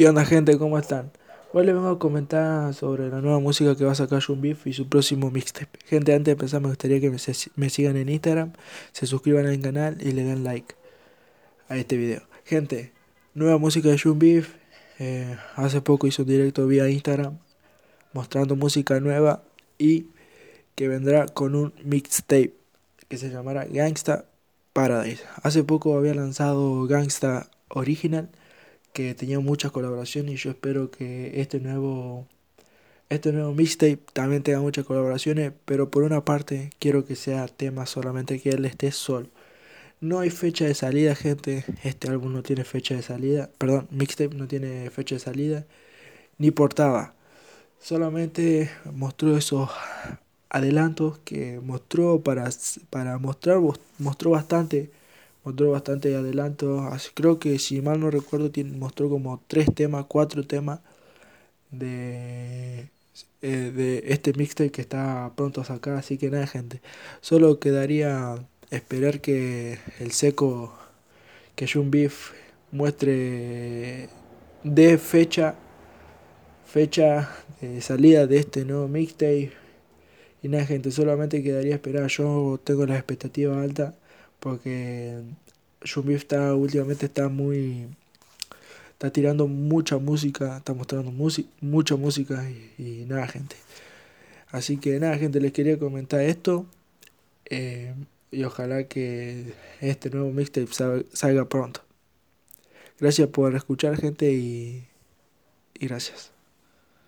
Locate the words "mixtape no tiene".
43.90-44.88